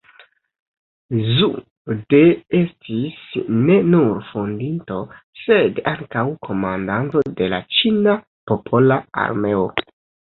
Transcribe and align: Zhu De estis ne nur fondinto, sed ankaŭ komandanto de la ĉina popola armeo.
Zhu 1.31 1.49
De 2.13 2.21
estis 2.59 3.35
ne 3.67 3.75
nur 3.95 4.23
fondinto, 4.29 4.97
sed 5.41 5.81
ankaŭ 5.91 6.23
komandanto 6.47 7.23
de 7.43 7.51
la 7.55 7.61
ĉina 7.81 8.17
popola 8.53 8.99
armeo. 9.25 9.63